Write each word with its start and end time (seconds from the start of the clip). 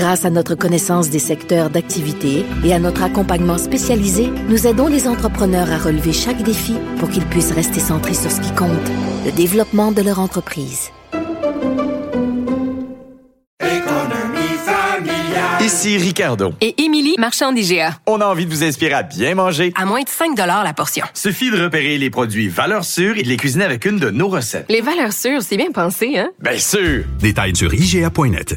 Grâce 0.00 0.24
à 0.24 0.30
notre 0.30 0.54
connaissance 0.54 1.10
des 1.10 1.18
secteurs 1.18 1.68
d'activité 1.68 2.46
et 2.64 2.72
à 2.72 2.78
notre 2.78 3.02
accompagnement 3.02 3.58
spécialisé, 3.58 4.30
nous 4.48 4.66
aidons 4.66 4.86
les 4.86 5.06
entrepreneurs 5.06 5.70
à 5.70 5.76
relever 5.76 6.14
chaque 6.14 6.42
défi 6.42 6.74
pour 6.98 7.10
qu'ils 7.10 7.26
puissent 7.26 7.52
rester 7.52 7.80
centrés 7.80 8.14
sur 8.14 8.30
ce 8.30 8.40
qui 8.40 8.50
compte, 8.54 8.70
le 9.26 9.30
développement 9.30 9.92
de 9.92 10.00
leur 10.00 10.18
entreprise. 10.18 10.88
Ici 15.60 15.98
Ricardo. 15.98 16.54
Et 16.62 16.82
Émilie, 16.82 17.16
marchand 17.18 17.52
d'IGA. 17.52 17.98
On 18.06 18.22
a 18.22 18.24
envie 18.24 18.46
de 18.46 18.50
vous 18.50 18.64
inspirer 18.64 18.94
à 18.94 19.02
bien 19.02 19.34
manger. 19.34 19.74
À 19.76 19.84
moins 19.84 20.00
de 20.00 20.08
5 20.08 20.34
la 20.34 20.72
portion. 20.72 21.04
Suffit 21.12 21.50
de 21.50 21.62
repérer 21.62 21.98
les 21.98 22.08
produits 22.08 22.48
valeurs 22.48 22.86
sûres 22.86 23.18
et 23.18 23.22
de 23.22 23.28
les 23.28 23.36
cuisiner 23.36 23.66
avec 23.66 23.84
une 23.84 23.98
de 23.98 24.08
nos 24.08 24.28
recettes. 24.28 24.64
Les 24.70 24.80
valeurs 24.80 25.12
sûres, 25.12 25.42
c'est 25.42 25.58
bien 25.58 25.72
pensé, 25.72 26.16
hein? 26.16 26.30
Bien 26.40 26.58
sûr! 26.58 27.04
Détails 27.20 27.54
sur 27.54 27.74
IGA.net. 27.74 28.56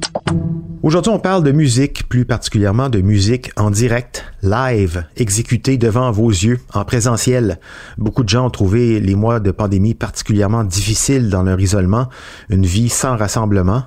Aujourd'hui, 0.83 1.11
on 1.11 1.19
parle 1.19 1.43
de 1.43 1.51
musique, 1.51 2.09
plus 2.09 2.25
particulièrement 2.25 2.89
de 2.89 3.01
musique 3.01 3.51
en 3.55 3.69
direct, 3.69 4.25
live, 4.41 5.05
exécutée 5.15 5.77
devant 5.77 6.09
vos 6.09 6.29
yeux, 6.29 6.59
en 6.73 6.83
présentiel. 6.85 7.59
Beaucoup 7.99 8.23
de 8.23 8.29
gens 8.29 8.47
ont 8.47 8.49
trouvé 8.49 8.99
les 8.99 9.13
mois 9.13 9.39
de 9.39 9.51
pandémie 9.51 9.93
particulièrement 9.93 10.63
difficiles 10.63 11.29
dans 11.29 11.43
leur 11.43 11.59
isolement, 11.59 12.09
une 12.49 12.65
vie 12.65 12.89
sans 12.89 13.15
rassemblement, 13.15 13.83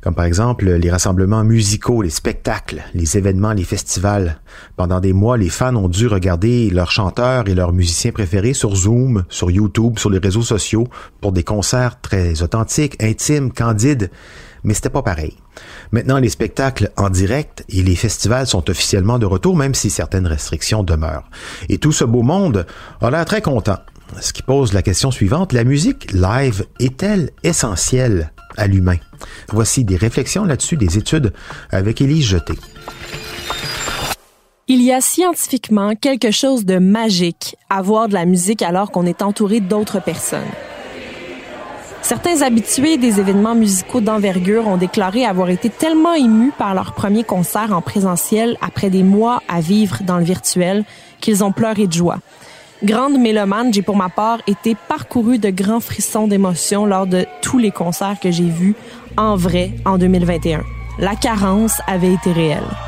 comme 0.00 0.14
par 0.14 0.24
exemple 0.24 0.70
les 0.70 0.90
rassemblements 0.90 1.44
musicaux, 1.44 2.00
les 2.00 2.08
spectacles, 2.08 2.82
les 2.94 3.18
événements, 3.18 3.52
les 3.52 3.64
festivals. 3.64 4.40
Pendant 4.74 5.00
des 5.00 5.12
mois, 5.12 5.36
les 5.36 5.50
fans 5.50 5.76
ont 5.76 5.88
dû 5.88 6.06
regarder 6.06 6.70
leurs 6.70 6.92
chanteurs 6.92 7.46
et 7.46 7.54
leurs 7.54 7.74
musiciens 7.74 8.12
préférés 8.12 8.54
sur 8.54 8.74
Zoom, 8.74 9.24
sur 9.28 9.50
YouTube, 9.50 9.98
sur 9.98 10.08
les 10.08 10.18
réseaux 10.18 10.40
sociaux, 10.40 10.88
pour 11.20 11.32
des 11.32 11.44
concerts 11.44 12.00
très 12.00 12.40
authentiques, 12.40 12.96
intimes, 13.02 13.52
candides 13.52 14.10
mais 14.64 14.74
c'était 14.74 14.90
pas 14.90 15.02
pareil. 15.02 15.36
Maintenant, 15.92 16.18
les 16.18 16.28
spectacles 16.28 16.90
en 16.96 17.10
direct 17.10 17.64
et 17.68 17.82
les 17.82 17.96
festivals 17.96 18.46
sont 18.46 18.68
officiellement 18.70 19.18
de 19.18 19.26
retour, 19.26 19.56
même 19.56 19.74
si 19.74 19.90
certaines 19.90 20.26
restrictions 20.26 20.82
demeurent. 20.82 21.28
Et 21.68 21.78
tout 21.78 21.92
ce 21.92 22.04
beau 22.04 22.22
monde 22.22 22.66
a 23.00 23.10
l'air 23.10 23.24
très 23.24 23.42
content. 23.42 23.78
Ce 24.20 24.32
qui 24.32 24.42
pose 24.42 24.72
la 24.72 24.82
question 24.82 25.10
suivante, 25.10 25.52
la 25.52 25.64
musique 25.64 26.12
live 26.12 26.66
est-elle 26.80 27.30
essentielle 27.42 28.32
à 28.56 28.66
l'humain? 28.66 28.96
Voici 29.50 29.84
des 29.84 29.96
réflexions 29.96 30.44
là-dessus, 30.44 30.76
des 30.76 30.98
études 30.98 31.32
avec 31.70 32.00
Élise 32.00 32.26
Jeté. 32.26 32.54
Il 34.66 34.82
y 34.82 34.92
a 34.92 35.00
scientifiquement 35.00 35.94
quelque 35.94 36.30
chose 36.30 36.66
de 36.66 36.78
magique 36.78 37.56
à 37.70 37.80
voir 37.80 38.08
de 38.08 38.14
la 38.14 38.26
musique 38.26 38.62
alors 38.62 38.90
qu'on 38.90 39.06
est 39.06 39.22
entouré 39.22 39.60
d'autres 39.60 40.00
personnes. 40.00 40.40
Certains 42.08 42.40
habitués 42.40 42.96
des 42.96 43.20
événements 43.20 43.54
musicaux 43.54 44.00
d'envergure 44.00 44.66
ont 44.66 44.78
déclaré 44.78 45.26
avoir 45.26 45.50
été 45.50 45.68
tellement 45.68 46.14
émus 46.14 46.52
par 46.56 46.72
leur 46.72 46.94
premier 46.94 47.22
concert 47.22 47.70
en 47.70 47.82
présentiel 47.82 48.56
après 48.62 48.88
des 48.88 49.02
mois 49.02 49.42
à 49.46 49.60
vivre 49.60 49.98
dans 50.04 50.16
le 50.16 50.24
virtuel 50.24 50.86
qu'ils 51.20 51.44
ont 51.44 51.52
pleuré 51.52 51.86
de 51.86 51.92
joie. 51.92 52.16
Grande 52.82 53.18
mélomane, 53.18 53.74
j'ai 53.74 53.82
pour 53.82 53.94
ma 53.94 54.08
part 54.08 54.38
été 54.46 54.74
parcouru 54.88 55.36
de 55.36 55.50
grands 55.50 55.80
frissons 55.80 56.28
d'émotion 56.28 56.86
lors 56.86 57.06
de 57.06 57.26
tous 57.42 57.58
les 57.58 57.72
concerts 57.72 58.18
que 58.22 58.30
j'ai 58.30 58.48
vus 58.48 58.74
en 59.18 59.36
vrai 59.36 59.72
en 59.84 59.98
2021. 59.98 60.62
La 60.98 61.14
carence 61.14 61.78
avait 61.86 62.14
été 62.14 62.32
réelle. 62.32 62.87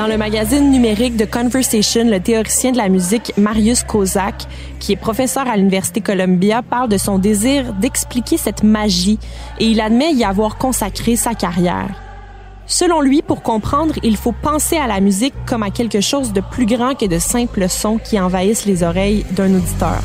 Dans 0.00 0.06
le 0.06 0.16
magazine 0.16 0.70
numérique 0.70 1.18
de 1.18 1.26
Conversation, 1.26 2.04
le 2.06 2.20
théoricien 2.20 2.72
de 2.72 2.78
la 2.78 2.88
musique 2.88 3.34
Marius 3.36 3.84
Kozak, 3.84 4.46
qui 4.78 4.92
est 4.92 4.96
professeur 4.96 5.46
à 5.46 5.58
l'Université 5.58 6.00
Columbia, 6.00 6.62
parle 6.62 6.88
de 6.88 6.96
son 6.96 7.18
désir 7.18 7.74
d'expliquer 7.74 8.38
cette 8.38 8.62
magie 8.62 9.18
et 9.58 9.66
il 9.66 9.78
admet 9.78 10.14
y 10.14 10.24
avoir 10.24 10.56
consacré 10.56 11.16
sa 11.16 11.34
carrière. 11.34 11.90
Selon 12.64 13.02
lui, 13.02 13.20
pour 13.20 13.42
comprendre, 13.42 13.96
il 14.02 14.16
faut 14.16 14.32
penser 14.32 14.78
à 14.78 14.86
la 14.86 15.00
musique 15.00 15.34
comme 15.44 15.62
à 15.62 15.70
quelque 15.70 16.00
chose 16.00 16.32
de 16.32 16.40
plus 16.40 16.64
grand 16.64 16.94
que 16.94 17.04
de 17.04 17.18
simples 17.18 17.68
sons 17.68 17.98
qui 18.02 18.18
envahissent 18.18 18.64
les 18.64 18.82
oreilles 18.82 19.26
d'un 19.32 19.54
auditeur. 19.54 20.00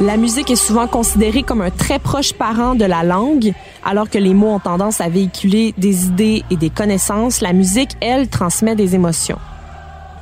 La 0.00 0.18
musique 0.18 0.50
est 0.50 0.56
souvent 0.56 0.86
considérée 0.86 1.42
comme 1.42 1.62
un 1.62 1.70
très 1.70 1.98
proche 1.98 2.34
parent 2.34 2.74
de 2.74 2.84
la 2.84 3.02
langue, 3.02 3.54
alors 3.86 4.10
que 4.10 4.18
les 4.18 4.34
mots 4.34 4.50
ont 4.50 4.58
tendance 4.58 5.00
à 5.00 5.08
véhiculer 5.08 5.72
des 5.78 6.06
idées 6.06 6.42
et 6.50 6.56
des 6.56 6.70
connaissances. 6.70 7.40
La 7.40 7.52
musique, 7.52 7.92
elle, 8.00 8.28
transmet 8.28 8.74
des 8.74 8.96
émotions. 8.96 9.38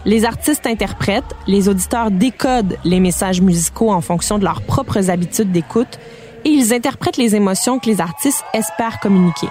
Les 0.04 0.26
artistes 0.26 0.66
interprètent, 0.66 1.34
les 1.46 1.70
auditeurs 1.70 2.10
décodent 2.10 2.76
les 2.84 3.00
messages 3.00 3.40
musicaux 3.40 3.90
en 3.90 4.02
fonction 4.02 4.38
de 4.38 4.44
leurs 4.44 4.60
propres 4.60 5.08
habitudes 5.08 5.50
d'écoute 5.50 5.98
et 6.44 6.50
ils 6.50 6.74
interprètent 6.74 7.16
les 7.16 7.34
émotions 7.34 7.78
que 7.78 7.86
les 7.86 8.02
artistes 8.02 8.44
espèrent 8.52 9.00
communiquer. 9.00 9.48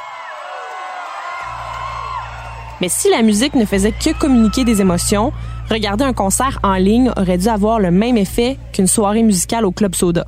Mais 2.82 2.90
si 2.90 3.10
la 3.10 3.24
musique 3.24 3.56
ne 3.56 3.66
faisait 3.66 3.94
que 3.94 4.12
communiquer 4.20 4.64
des 4.64 4.80
émotions, 4.80 5.34
regarder 5.72 6.04
un 6.04 6.14
concert 6.14 6.60
en 6.62 6.76
ligne 6.76 7.12
aurait 7.18 7.40
dû 7.40 7.48
avoir 7.48 7.80
le 7.80 7.90
même 7.90 8.18
effet 8.18 8.60
qu'une 8.74 8.88
soirée 8.88 9.24
musicale 9.24 9.66
au 9.66 9.72
Club 9.72 9.96
Soda. 9.96 10.28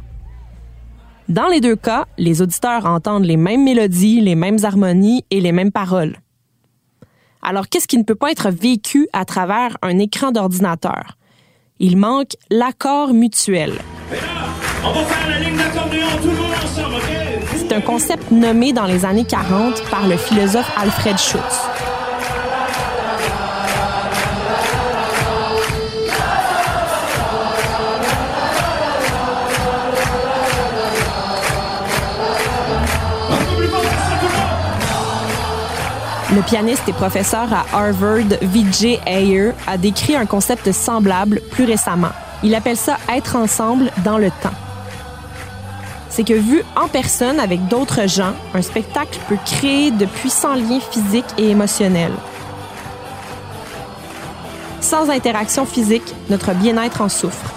Dans 1.28 1.48
les 1.48 1.60
deux 1.60 1.76
cas, 1.76 2.06
les 2.20 2.44
auditeurs 2.44 2.86
entendent 2.86 3.26
les 3.26 3.38
mêmes 3.38 3.64
mélodies, 3.64 4.22
les 4.22 4.36
mêmes 4.36 4.60
harmonies 4.64 5.26
et 5.32 5.42
les 5.42 5.52
mêmes 5.52 5.72
paroles. 5.72 6.18
Alors 7.42 7.68
qu'est-ce 7.68 7.88
qui 7.88 7.98
ne 7.98 8.04
peut 8.04 8.16
pas 8.16 8.32
être 8.32 8.52
vécu 8.52 9.08
à 9.12 9.26
travers 9.26 9.76
un 9.82 9.98
écran 9.98 10.32
d'ordinateur? 10.32 11.18
Il 11.80 11.98
manque 11.98 12.34
l'accord 12.52 13.14
mutuel. 13.14 13.74
C'est 17.56 17.74
un 17.74 17.82
concept 17.82 18.30
nommé 18.30 18.72
dans 18.72 18.86
les 18.86 19.04
années 19.04 19.26
40 19.26 19.84
par 19.90 20.08
le 20.08 20.18
philosophe 20.18 20.72
Alfred 20.78 21.18
Schutz. 21.18 21.95
Le 36.36 36.42
pianiste 36.42 36.84
et 36.90 36.92
professeur 36.92 37.48
à 37.54 37.66
Harvard, 37.72 38.38
Vijay 38.42 39.00
Ayer, 39.06 39.52
a 39.68 39.78
décrit 39.78 40.18
un 40.18 40.26
concept 40.26 40.70
semblable 40.74 41.40
plus 41.52 41.64
récemment. 41.64 42.10
Il 42.44 42.54
appelle 42.56 42.76
ça 42.76 42.98
être 43.08 43.38
ensemble 43.38 43.90
dans 44.04 44.18
le 44.18 44.30
temps. 44.30 44.58
C'est 46.10 46.26
que 46.26 46.34
vu 46.34 46.62
en 46.76 46.90
personne 46.90 47.40
avec 47.40 47.70
d'autres 47.70 48.10
gens, 48.10 48.34
un 48.54 48.62
spectacle 48.62 49.18
peut 49.30 49.38
créer 49.46 49.92
de 49.92 50.06
puissants 50.06 50.56
liens 50.56 50.82
physiques 50.82 51.24
et 51.38 51.52
émotionnels. 51.52 52.16
Sans 54.82 55.10
interaction 55.10 55.66
physique, 55.66 56.14
notre 56.30 56.54
bien-être 56.54 57.00
en 57.00 57.08
souffre. 57.08 57.54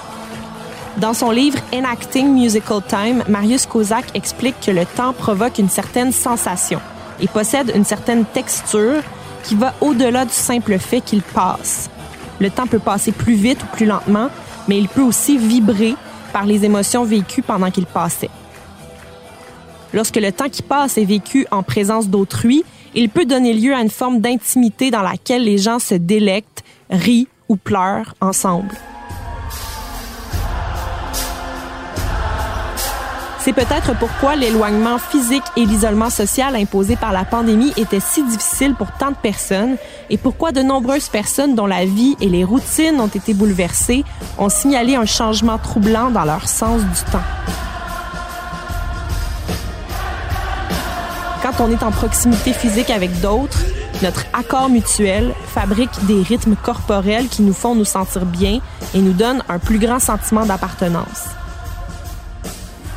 Dans 0.99 1.15
son 1.15 1.33
livre 1.33 1.59
Enacting 1.75 2.33
Musical 2.33 2.81
Time, 2.87 3.25
Marius 3.29 3.67
Kozak 3.67 4.05
explique 4.15 4.61
que 4.65 4.71
le 4.71 4.87
temps 4.87 5.15
provoque 5.15 5.59
une 5.59 5.69
certaine 5.69 6.13
sensation 6.13 6.81
et 7.21 7.29
possède 7.29 7.73
une 7.75 7.85
certaine 7.85 8.25
texture 8.25 9.03
qui 9.45 9.55
va 9.55 9.75
au-delà 9.81 10.25
du 10.25 10.33
simple 10.33 10.79
fait 10.79 11.01
qu'il 11.01 11.23
passe. 11.23 11.91
Le 12.41 12.51
temps 12.51 12.67
peut 12.67 12.79
passer 12.79 13.13
plus 13.13 13.35
vite 13.35 13.63
ou 13.63 13.67
plus 13.77 13.87
lentement, 13.87 14.29
mais 14.69 14.79
il 14.79 14.89
peut 14.89 15.03
aussi 15.03 15.39
vibrer 15.39 15.95
par 16.33 16.47
les 16.47 16.65
émotions 16.65 17.05
vécues 17.05 17.43
pendant 17.43 17.71
qu'il 17.71 17.87
passait. 17.87 18.31
Lorsque 19.95 20.17
le 20.17 20.31
temps 20.33 20.49
qui 20.49 20.63
passe 20.63 20.99
est 20.99 21.05
vécu 21.05 21.47
en 21.51 21.63
présence 21.63 22.09
d'autrui, 22.09 22.65
il 22.95 23.09
peut 23.09 23.25
donner 23.25 23.55
lieu 23.55 23.75
à 23.75 23.81
une 23.81 23.91
forme 23.91 24.21
d'intimité 24.21 24.91
dans 24.91 25.03
laquelle 25.03 25.45
les 25.45 25.59
gens 25.59 25.79
se 25.79 25.95
délectent, 25.95 26.63
rient 26.91 27.29
ou 27.49 27.57
pleurent 27.57 28.15
ensemble. 28.21 28.75
C'est 33.49 33.55
peut-être 33.55 33.97
pourquoi 33.99 34.37
l'éloignement 34.37 34.99
physique 34.99 35.43
et 35.57 35.65
l'isolement 35.65 36.11
social 36.11 36.55
imposé 36.55 36.97
par 36.97 37.13
la 37.13 37.25
pandémie 37.25 37.73
était 37.79 37.99
si 37.99 38.23
difficile 38.23 38.75
pour 38.75 38.93
tant 38.93 39.11
de 39.11 39.17
personnes 39.17 39.79
et 40.11 40.19
pourquoi 40.19 40.53
de 40.53 40.61
nombreuses 40.61 41.09
personnes 41.09 41.55
dont 41.55 41.65
la 41.65 41.87
vie 41.87 42.15
et 42.21 42.29
les 42.29 42.45
routines 42.45 43.01
ont 43.01 43.07
été 43.07 43.33
bouleversées 43.33 44.05
ont 44.37 44.51
signalé 44.51 44.97
un 44.97 45.07
changement 45.07 45.57
troublant 45.57 46.11
dans 46.11 46.27
leur 46.27 46.47
sens 46.47 46.83
du 46.83 47.11
temps. 47.11 47.25
Quand 51.43 51.65
on 51.65 51.71
est 51.71 51.83
en 51.83 51.91
proximité 51.91 52.53
physique 52.53 52.91
avec 52.91 53.19
d'autres, 53.23 53.65
notre 54.03 54.27
accord 54.35 54.69
mutuel 54.69 55.33
fabrique 55.55 56.05
des 56.05 56.21
rythmes 56.21 56.55
corporels 56.55 57.29
qui 57.29 57.41
nous 57.41 57.55
font 57.55 57.75
nous 57.75 57.87
sentir 57.87 58.27
bien 58.27 58.61
et 58.93 58.99
nous 58.99 59.15
donnent 59.15 59.43
un 59.49 59.59
plus 59.59 59.79
grand 59.79 60.01
sentiment 60.01 60.45
d'appartenance. 60.45 61.29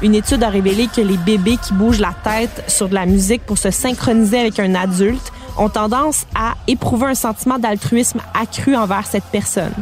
Une 0.01 0.15
étude 0.15 0.43
a 0.43 0.49
révélé 0.49 0.87
que 0.87 1.01
les 1.01 1.17
bébés 1.17 1.57
qui 1.57 1.73
bougent 1.73 1.99
la 1.99 2.13
tête 2.23 2.63
sur 2.67 2.89
de 2.89 2.95
la 2.95 3.05
musique 3.05 3.45
pour 3.45 3.59
se 3.59 3.69
synchroniser 3.69 4.39
avec 4.39 4.59
un 4.59 4.73
adulte 4.73 5.31
ont 5.57 5.69
tendance 5.69 6.25
à 6.33 6.55
éprouver 6.67 7.05
un 7.05 7.13
sentiment 7.13 7.59
d'altruisme 7.59 8.19
accru 8.33 8.75
envers 8.75 9.05
cette 9.05 9.25
personne. 9.25 9.73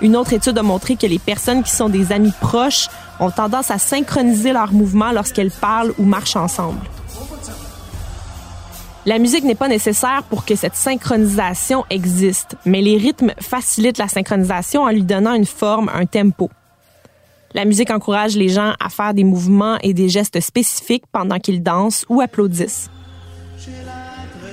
Une 0.00 0.16
autre 0.16 0.32
étude 0.32 0.56
a 0.56 0.62
montré 0.62 0.96
que 0.96 1.06
les 1.06 1.18
personnes 1.18 1.62
qui 1.62 1.70
sont 1.70 1.90
des 1.90 2.10
amis 2.10 2.32
proches 2.40 2.88
ont 3.20 3.30
tendance 3.30 3.70
à 3.70 3.78
synchroniser 3.78 4.52
leurs 4.52 4.72
mouvements 4.72 5.12
lorsqu'elles 5.12 5.50
parlent 5.50 5.92
ou 5.98 6.04
marchent 6.04 6.36
ensemble. 6.36 6.80
La 9.04 9.18
musique 9.18 9.44
n'est 9.44 9.54
pas 9.54 9.68
nécessaire 9.68 10.22
pour 10.30 10.46
que 10.46 10.56
cette 10.56 10.74
synchronisation 10.74 11.84
existe, 11.90 12.56
mais 12.64 12.80
les 12.80 12.96
rythmes 12.96 13.34
facilitent 13.38 13.98
la 13.98 14.08
synchronisation 14.08 14.84
en 14.84 14.88
lui 14.88 15.02
donnant 15.02 15.34
une 15.34 15.44
forme, 15.44 15.90
un 15.94 16.06
tempo. 16.06 16.50
La 17.54 17.64
musique 17.64 17.90
encourage 17.90 18.36
les 18.36 18.48
gens 18.48 18.72
à 18.80 18.88
faire 18.88 19.14
des 19.14 19.22
mouvements 19.22 19.78
et 19.80 19.94
des 19.94 20.08
gestes 20.08 20.40
spécifiques 20.40 21.04
pendant 21.12 21.38
qu'ils 21.38 21.62
dansent 21.62 22.04
ou 22.08 22.20
applaudissent. 22.20 22.90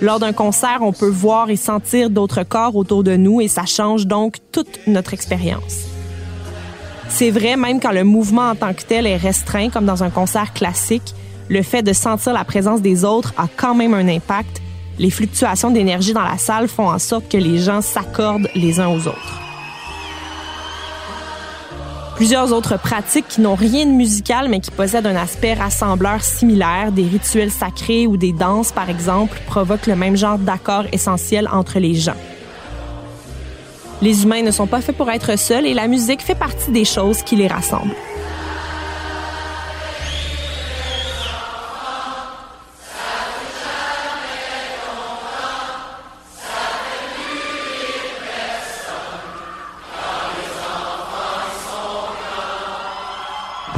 Lors 0.02 0.20
d'un 0.20 0.34
concert, 0.34 0.80
on 0.82 0.94
peut 0.94 1.10
voir 1.10 1.50
et 1.50 1.56
sentir 1.56 2.12
d'autres 2.12 2.44
corps 2.44 2.76
autour 2.76 3.04
de 3.04 3.16
nous 3.16 3.42
et 3.42 3.48
ça 3.48 3.66
change 3.66 4.06
donc 4.06 4.38
toute 4.52 4.80
notre 4.86 5.16
expérience. 5.16 5.86
C'est 7.10 7.32
vrai 7.32 7.58
même 7.58 7.80
quand 7.80 7.92
le 7.92 8.04
mouvement 8.04 8.50
en 8.50 8.56
tant 8.56 8.74
que 8.74 8.84
tel 8.84 9.08
est 9.08 9.18
restreint, 9.18 9.70
comme 9.70 9.86
dans 9.86 10.04
un 10.04 10.12
concert 10.12 10.54
classique, 10.54 11.16
le 11.50 11.64
fait 11.64 11.82
de 11.82 11.94
sentir 11.94 12.34
la 12.34 12.46
présence 12.46 12.82
des 12.82 13.04
autres 13.04 13.34
a 13.36 13.48
quand 13.58 13.74
même 13.74 13.96
un 13.96 14.08
impact. 14.08 14.62
Les 15.00 15.10
fluctuations 15.10 15.72
d'énergie 15.72 16.14
dans 16.14 16.24
la 16.24 16.38
salle 16.38 16.68
font 16.68 16.90
en 16.90 17.00
sorte 17.00 17.30
que 17.30 17.38
les 17.38 17.58
gens 17.58 17.82
s'accordent 17.82 18.50
les 18.54 18.80
uns 18.80 18.90
aux 18.90 19.08
autres. 19.08 19.41
Plusieurs 22.22 22.54
autres 22.54 22.78
pratiques 22.78 23.28
qui 23.28 23.42
n'ont 23.42 23.56
rien 23.56 23.84
de 23.88 23.90
musical 23.90 24.48
mais 24.48 24.60
qui 24.60 24.70
possèdent 24.70 25.08
un 25.08 25.16
aspect 25.16 25.56
rassembleur 25.56 26.22
similaire, 26.22 26.92
des 26.92 27.02
rituels 27.02 27.50
sacrés 27.50 28.06
ou 28.06 28.16
des 28.16 28.32
danses 28.32 28.72
par 28.72 28.92
exemple, 28.92 29.42
provoquent 29.48 29.88
le 29.88 29.96
même 29.96 30.16
genre 30.16 30.38
d'accord 30.38 30.84
essentiel 30.92 31.50
entre 31.52 31.80
les 31.80 31.96
gens. 31.96 32.14
Les 34.04 34.22
humains 34.22 34.44
ne 34.44 34.52
sont 34.52 34.68
pas 34.68 34.82
faits 34.82 34.96
pour 34.96 35.10
être 35.10 35.36
seuls 35.36 35.66
et 35.66 35.74
la 35.74 35.88
musique 35.88 36.22
fait 36.22 36.36
partie 36.36 36.70
des 36.70 36.86
choses 36.86 37.24
qui 37.24 37.36
les 37.38 37.48
rassemblent. 37.48 37.96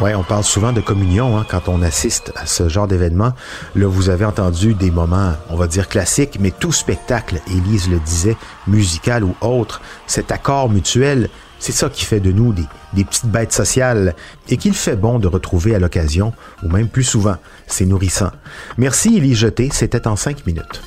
Ouais, 0.04 0.16
on 0.16 0.24
parle 0.24 0.44
souvent 0.44 0.74
de 0.74 0.82
communion 0.82 1.38
hein, 1.38 1.46
quand 1.50 1.70
on 1.70 1.82
assiste 1.82 2.34
à 2.36 2.46
ce 2.46 2.68
genre 2.68 2.90
d'événement. 2.90 3.32
Là, 3.74 3.88
vous 3.88 4.10
avez 4.10 4.26
entendu 4.26 4.74
des 4.74 4.92
moments, 4.92 5.32
on 5.50 5.56
va 5.56 5.66
dire 5.66 5.88
classiques, 5.88 6.40
mais 6.42 6.52
tout 6.52 6.74
spectacle, 6.74 7.40
Élise 7.48 7.90
le 7.90 8.00
disait, 8.00 8.36
musical 8.68 9.24
ou 9.24 9.34
autre, 9.40 9.80
cet 10.06 10.34
accord 10.34 10.70
mutuel, 10.70 11.30
c'est 11.58 11.72
ça 11.72 11.88
qui 11.88 12.04
fait 12.04 12.20
de 12.20 12.34
nous 12.34 12.52
des, 12.52 12.66
des 12.92 13.06
petites 13.06 13.28
bêtes 13.28 13.54
sociales 13.54 14.14
et 14.50 14.58
qu'il 14.58 14.74
fait 14.74 14.98
bon 14.98 15.20
de 15.20 15.28
retrouver 15.30 15.74
à 15.74 15.80
l'occasion, 15.80 16.34
ou 16.64 16.68
même 16.68 16.90
plus 16.90 17.06
souvent. 17.06 17.38
C'est 17.68 17.86
nourrissant. 17.86 18.32
Merci 18.78 19.16
Élise 19.16 19.38
Jeté, 19.38 19.70
c'était 19.72 20.06
en 20.06 20.18
cinq 20.18 20.46
minutes. 20.46 20.82